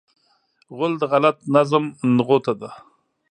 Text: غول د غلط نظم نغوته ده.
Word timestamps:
غول 0.75 0.93
د 0.99 1.03
غلط 1.11 1.37
نظم 1.55 1.83
نغوته 2.15 2.53
ده. 2.61 2.69